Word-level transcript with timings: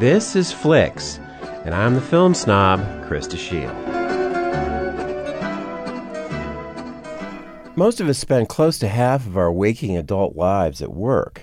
This 0.00 0.34
is 0.34 0.50
Flicks, 0.50 1.18
and 1.66 1.74
I'm 1.74 1.94
the 1.94 2.00
film 2.00 2.32
snob, 2.32 2.80
Krista 3.04 3.36
Shield. 3.36 3.76
Most 7.76 8.00
of 8.00 8.08
us 8.08 8.16
spend 8.16 8.48
close 8.48 8.78
to 8.78 8.88
half 8.88 9.26
of 9.26 9.36
our 9.36 9.52
waking 9.52 9.98
adult 9.98 10.36
lives 10.36 10.80
at 10.80 10.94
work. 10.94 11.42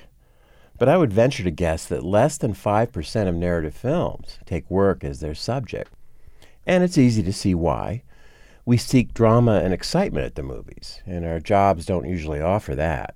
But 0.80 0.90
I 0.90 0.98
would 0.98 1.14
venture 1.14 1.44
to 1.44 1.52
guess 1.52 1.86
that 1.86 2.04
less 2.04 2.40
than 2.40 2.56
5% 2.56 3.28
of 3.28 3.36
narrative 3.36 3.76
films 3.76 4.40
take 4.48 4.68
work 4.72 5.04
as 5.04 5.20
their 5.20 5.36
subject. 5.36 5.94
And 6.66 6.84
it's 6.84 6.98
easy 6.98 7.22
to 7.22 7.34
see 7.34 7.54
why. 7.54 8.02
We 8.66 8.78
seek 8.78 9.14
drama 9.14 9.62
and 9.64 9.72
excitement 9.72 10.26
at 10.26 10.34
the 10.34 10.42
movies, 10.42 11.04
and 11.06 11.28
our 11.28 11.40
jobs 11.40 11.86
don't 11.86 12.10
usually 12.10 12.42
offer 12.42 12.74
that. 12.74 13.14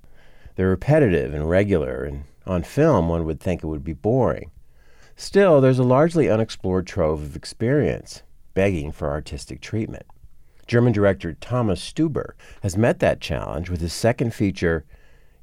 They're 0.54 0.68
repetitive 0.68 1.34
and 1.34 1.50
regular, 1.50 2.04
and 2.04 2.26
on 2.46 2.62
film 2.62 3.08
one 3.08 3.24
would 3.24 3.40
think 3.40 3.64
it 3.64 3.66
would 3.66 3.82
be 3.82 3.92
boring. 3.92 4.51
Still, 5.16 5.60
there's 5.60 5.78
a 5.78 5.84
largely 5.84 6.28
unexplored 6.28 6.86
trove 6.86 7.22
of 7.22 7.36
experience, 7.36 8.22
begging 8.54 8.92
for 8.92 9.10
artistic 9.10 9.60
treatment. 9.60 10.06
German 10.66 10.92
director 10.92 11.34
Thomas 11.34 11.80
Stuber 11.80 12.32
has 12.62 12.76
met 12.76 12.98
that 13.00 13.20
challenge 13.20 13.68
with 13.68 13.80
his 13.80 13.92
second 13.92 14.32
feature, 14.32 14.84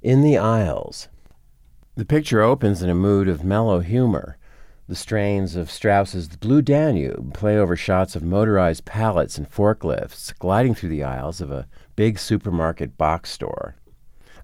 In 0.01 0.21
the 0.21 0.37
Aisles. 0.37 1.07
The 1.95 2.05
picture 2.05 2.41
opens 2.41 2.81
in 2.81 2.89
a 2.89 2.95
mood 2.95 3.27
of 3.27 3.43
mellow 3.43 3.79
humor. 3.81 4.37
The 4.87 4.95
strains 4.95 5.55
of 5.55 5.69
Strauss's 5.69 6.29
The 6.29 6.37
Blue 6.37 6.61
Danube 6.61 7.33
play 7.33 7.57
over 7.57 7.75
shots 7.75 8.15
of 8.15 8.23
motorized 8.23 8.85
pallets 8.85 9.37
and 9.37 9.47
forklifts 9.47 10.33
gliding 10.39 10.73
through 10.73 10.89
the 10.89 11.03
aisles 11.03 11.41
of 11.41 11.51
a 11.51 11.67
big 11.95 12.17
supermarket 12.17 12.97
box 12.97 13.29
store. 13.29 13.75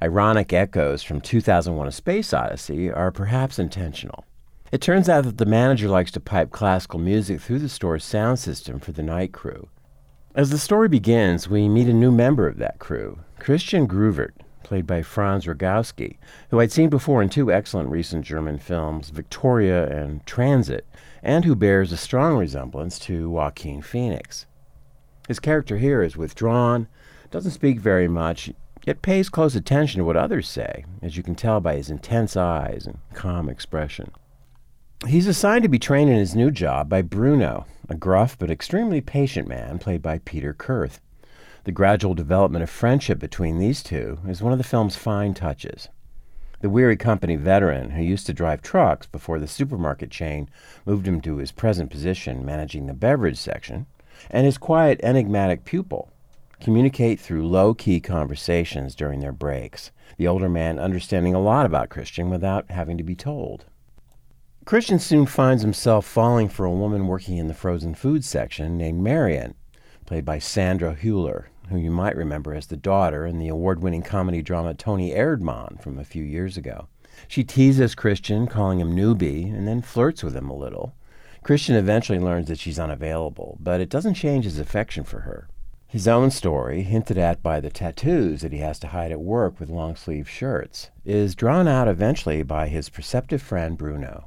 Ironic 0.02 0.54
echoes 0.54 1.02
from 1.02 1.22
2001 1.22 1.88
A 1.88 1.92
Space 1.92 2.34
Odyssey 2.34 2.92
are 2.92 3.12
perhaps 3.12 3.58
intentional. 3.58 4.26
It 4.71 4.82
turns 4.82 5.08
out 5.08 5.26
that 5.26 5.38
the 5.38 5.46
manager 5.46 5.88
likes 5.88 6.12
to 6.12 6.20
pipe 6.20 6.49
classical 6.49 6.99
music 6.99 7.40
through 7.40 7.60
the 7.60 7.70
store's 7.70 8.04
sound 8.04 8.40
system 8.40 8.80
for 8.80 8.91
the 8.91 9.04
night 9.04 9.32
crew. 9.32 9.70
As 10.34 10.49
the 10.49 10.58
story 10.58 10.90
begins, 10.90 11.48
we 11.48 11.70
meet 11.70 11.88
a 11.88 11.94
new 11.94 12.12
member 12.12 12.48
of 12.48 12.58
that 12.58 12.80
crew, 12.80 13.20
Christian 13.40 13.88
Gruvert, 13.88 14.34
played 14.63 14.88
by 14.88 15.04
Franz 15.04 15.46
Rogowski, 15.46 16.18
who 16.49 16.60
I'd 16.60 16.71
seen 16.71 16.90
before 16.90 17.21
in 17.21 17.30
two 17.30 17.54
excellent 17.54 17.90
recent 17.90 18.26
German 18.26 18.58
films, 18.58 19.12
Victoria 19.12 19.88
and 19.88 20.26
Transit, 20.26 20.86
and 21.21 21.46
who 21.46 21.55
bears 21.55 21.91
a 21.91 21.98
strong 21.98 22.36
resemblance 22.36 22.98
to 22.99 23.30
Joaquin 23.30 23.84
Phoenix. 23.84 24.48
His 25.27 25.40
character 25.40 25.77
here 25.77 26.02
is 26.02 26.18
withdrawn, 26.18 26.88
doesn't 27.30 27.52
speak 27.52 27.80
very 27.80 28.08
much, 28.08 28.52
yet 28.84 29.04
pays 29.04 29.30
close 29.30 29.55
attention 29.55 29.99
to 29.99 30.05
what 30.05 30.18
others 30.18 30.49
say, 30.49 30.86
as 31.04 31.16
you 31.16 31.24
can 31.24 31.36
tell 31.36 31.62
by 31.62 31.76
his 31.76 31.91
intense 31.91 32.36
eyes 32.36 32.88
and 32.88 32.98
calm 33.13 33.48
expression. 33.48 34.12
He's 35.04 35.27
assigned 35.27 35.62
to 35.62 35.70
be 35.70 35.77
trained 35.77 36.10
in 36.10 36.18
his 36.18 36.35
new 36.35 36.49
job 36.49 36.90
by 36.90 37.04
Bruno, 37.04 37.65
a 37.90 37.96
gruff 37.96 38.38
but 38.40 38.49
extremely 38.49 39.02
patient 39.02 39.48
man 39.48 39.77
played 39.77 40.02
by 40.02 40.20
Peter 40.20 40.52
Kurth. 40.52 40.99
The 41.65 41.71
gradual 41.71 42.15
development 42.15 42.63
of 42.63 42.70
friendship 42.70 43.20
between 43.20 43.60
these 43.60 43.84
two 43.84 44.18
is 44.27 44.41
one 44.41 44.52
of 44.52 44.57
the 44.57 44.63
film's 44.63 44.96
fine 44.96 45.35
touches. 45.35 45.90
The 46.62 46.70
weary 46.70 46.96
company 46.96 47.35
veteran 47.35 47.91
who 47.91 48.02
used 48.02 48.26
to 48.27 48.34
drive 48.34 48.63
trucks 48.63 49.05
before 49.05 49.37
the 49.37 49.48
supermarket 49.48 50.10
chain 50.10 50.49
moved 50.85 51.07
him 51.07 51.21
to 51.21 51.37
his 51.37 51.52
present 51.52 51.91
position 51.91 52.46
managing 52.46 52.87
the 52.87 52.93
beverage 52.93 53.37
section, 53.37 53.85
and 54.32 54.46
his 54.46 54.57
quiet, 54.57 54.99
enigmatic 55.04 55.65
pupil 55.65 56.09
communicate 56.62 57.20
through 57.20 57.46
low 57.46 57.74
key 57.74 57.99
conversations 57.99 58.96
during 58.96 59.20
their 59.20 59.34
breaks, 59.34 59.91
the 60.18 60.27
older 60.27 60.49
man 60.49 60.80
understanding 60.80 61.35
a 61.35 61.40
lot 61.40 61.65
about 61.65 61.90
Christian 61.90 62.30
without 62.30 62.71
having 62.71 62.98
to 62.98 63.04
be 63.04 63.13
told. 63.13 63.65
Christian 64.66 64.97
soon 64.97 65.28
finds 65.28 65.62
himself 65.62 66.08
falling 66.08 66.50
for 66.50 66.66
a 66.66 66.72
woman 66.72 67.06
working 67.06 67.38
in 67.38 67.48
the 67.48 67.53
frozen 67.53 67.94
food 67.94 68.26
section 68.26 68.80
named 68.80 69.00
Marion, 69.00 69.53
played 70.08 70.26
by 70.26 70.40
Sandra 70.40 70.96
Hüller, 70.96 71.46
who 71.70 71.78
you 71.78 71.92
might 71.92 72.16
remember 72.16 72.52
as 72.52 72.66
the 72.66 72.76
daughter 72.76 73.28
in 73.28 73.38
the 73.38 73.48
award 73.48 73.84
winning 73.84 74.02
comedy 74.02 74.42
drama 74.42 74.74
Toni 74.74 75.12
Erdmann 75.12 75.80
from 75.80 76.00
a 76.00 76.03
few 76.03 76.24
years 76.24 76.58
ago. 76.58 76.88
She 77.28 77.44
teases 77.44 77.94
Christian, 77.94 78.48
calling 78.48 78.80
him 78.80 78.96
newbie, 78.96 79.56
and 79.56 79.68
then 79.68 79.84
flirts 79.84 80.24
with 80.24 80.36
him 80.36 80.50
a 80.50 80.58
little. 80.58 80.96
Christian 81.44 81.76
eventually 81.76 82.18
learns 82.18 82.47
that 82.47 82.58
she's 82.58 82.80
unavailable, 82.80 83.59
but 83.59 83.80
it 83.80 83.90
doesn't 83.90 84.16
change 84.16 84.46
his 84.46 84.58
affection 84.58 85.03
for 85.03 85.20
her. 85.20 85.47
His 85.86 86.08
own 86.08 86.32
story, 86.32 86.82
hinted 86.82 87.20
at 87.20 87.44
by 87.44 87.59
the 87.59 87.70
tattoos 87.70 88.42
that 88.42 88.52
he 88.52 88.58
has 88.59 88.80
to 88.80 88.88
hide 88.88 89.12
at 89.12 89.22
work 89.22 89.59
with 89.59 89.70
long 89.70 89.96
sleeve 89.96 90.28
shirts, 90.28 90.90
is 91.06 91.36
drawn 91.36 91.68
out 91.68 91.88
eventually 91.88 92.42
by 92.42 92.68
his 92.68 92.90
perceptive 92.90 93.44
friend 93.44 93.78
Bruno. 93.78 94.26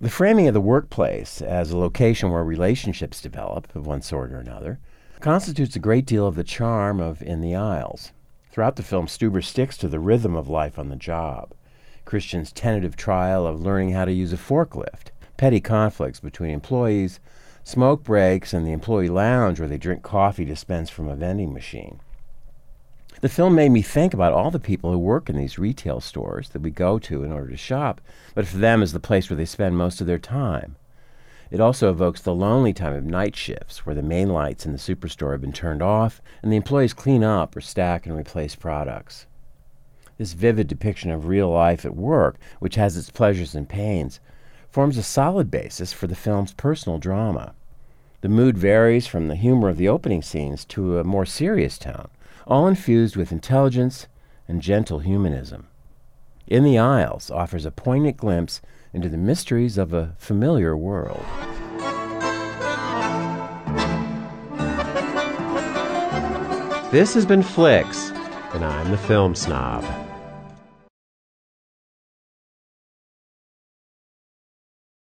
The 0.00 0.10
framing 0.10 0.48
of 0.48 0.54
the 0.54 0.60
workplace 0.60 1.40
as 1.40 1.70
a 1.70 1.78
location 1.78 2.30
where 2.30 2.42
relationships 2.42 3.20
develop, 3.20 3.72
of 3.76 3.86
one 3.86 4.02
sort 4.02 4.32
or 4.32 4.40
another, 4.40 4.80
constitutes 5.20 5.76
a 5.76 5.78
great 5.78 6.04
deal 6.04 6.26
of 6.26 6.34
the 6.34 6.42
charm 6.42 6.98
of 6.98 7.22
In 7.22 7.40
the 7.40 7.54
Aisles. 7.54 8.10
Throughout 8.50 8.74
the 8.74 8.82
film, 8.82 9.06
Stuber 9.06 9.40
sticks 9.40 9.76
to 9.78 9.88
the 9.88 10.00
rhythm 10.00 10.34
of 10.34 10.48
life 10.48 10.80
on 10.80 10.88
the 10.88 10.96
job. 10.96 11.54
Christian's 12.04 12.50
tentative 12.50 12.96
trial 12.96 13.46
of 13.46 13.60
learning 13.60 13.92
how 13.92 14.04
to 14.04 14.12
use 14.12 14.32
a 14.32 14.36
forklift, 14.36 15.12
petty 15.36 15.60
conflicts 15.60 16.18
between 16.18 16.50
employees, 16.50 17.20
smoke 17.62 18.02
breaks, 18.02 18.52
and 18.52 18.66
the 18.66 18.72
employee 18.72 19.08
lounge 19.08 19.60
where 19.60 19.68
they 19.68 19.78
drink 19.78 20.02
coffee 20.02 20.44
dispensed 20.44 20.92
from 20.92 21.08
a 21.08 21.14
vending 21.14 21.52
machine. 21.54 22.00
The 23.20 23.28
film 23.28 23.54
made 23.54 23.70
me 23.70 23.80
think 23.80 24.12
about 24.12 24.32
all 24.32 24.50
the 24.50 24.58
people 24.58 24.90
who 24.90 24.98
work 24.98 25.30
in 25.30 25.36
these 25.36 25.58
retail 25.58 26.00
stores 26.00 26.50
that 26.50 26.62
we 26.62 26.70
go 26.70 26.98
to 26.98 27.22
in 27.22 27.32
order 27.32 27.50
to 27.50 27.56
shop, 27.56 28.00
but 28.34 28.46
for 28.46 28.58
them 28.58 28.82
is 28.82 28.92
the 28.92 29.00
place 29.00 29.30
where 29.30 29.36
they 29.36 29.44
spend 29.44 29.76
most 29.76 30.00
of 30.00 30.06
their 30.06 30.18
time. 30.18 30.76
It 31.50 31.60
also 31.60 31.90
evokes 31.90 32.20
the 32.20 32.34
lonely 32.34 32.72
time 32.72 32.94
of 32.94 33.04
night 33.04 33.36
shifts 33.36 33.86
where 33.86 33.94
the 33.94 34.02
main 34.02 34.30
lights 34.30 34.66
in 34.66 34.72
the 34.72 34.78
superstore 34.78 35.32
have 35.32 35.40
been 35.40 35.52
turned 35.52 35.82
off 35.82 36.20
and 36.42 36.50
the 36.50 36.56
employees 36.56 36.92
clean 36.92 37.22
up 37.22 37.54
or 37.56 37.60
stack 37.60 38.06
and 38.06 38.16
replace 38.16 38.56
products. 38.56 39.26
This 40.18 40.32
vivid 40.32 40.66
depiction 40.66 41.10
of 41.10 41.26
real 41.26 41.48
life 41.48 41.84
at 41.84 41.96
work, 41.96 42.36
which 42.58 42.74
has 42.74 42.96
its 42.96 43.10
pleasures 43.10 43.54
and 43.54 43.68
pains, 43.68 44.20
forms 44.68 44.98
a 44.98 45.02
solid 45.02 45.50
basis 45.50 45.92
for 45.92 46.06
the 46.08 46.16
film's 46.16 46.52
personal 46.52 46.98
drama. 46.98 47.54
The 48.20 48.28
mood 48.28 48.58
varies 48.58 49.06
from 49.06 49.28
the 49.28 49.36
humor 49.36 49.68
of 49.68 49.76
the 49.76 49.88
opening 49.88 50.22
scenes 50.22 50.64
to 50.66 50.98
a 50.98 51.04
more 51.04 51.26
serious 51.26 51.78
tone, 51.78 52.08
all 52.46 52.66
infused 52.66 53.16
with 53.16 53.32
intelligence 53.32 54.06
and 54.46 54.60
gentle 54.60 54.98
humanism. 54.98 55.68
In 56.46 56.62
the 56.62 56.78
Aisles 56.78 57.30
offers 57.30 57.64
a 57.64 57.70
poignant 57.70 58.16
glimpse 58.16 58.60
into 58.92 59.08
the 59.08 59.16
mysteries 59.16 59.78
of 59.78 59.92
a 59.92 60.14
familiar 60.18 60.76
world. 60.76 61.24
This 66.92 67.14
has 67.14 67.26
been 67.26 67.42
Flicks, 67.42 68.10
and 68.52 68.64
I'm 68.64 68.90
the 68.90 68.98
film 68.98 69.34
snob. 69.34 69.82